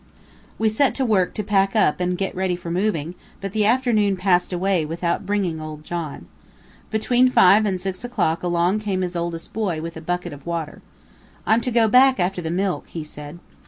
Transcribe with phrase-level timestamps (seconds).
[0.57, 4.17] We set to work to pack up and get ready for moving, but the afternoon
[4.17, 6.25] passed away without bringing old John.
[6.89, 10.81] Between five and six o'clock along came his oldest boy, with a bucket of water.
[11.45, 13.37] "I'm to go back after the milk," he said.